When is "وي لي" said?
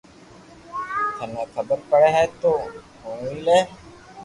3.21-3.59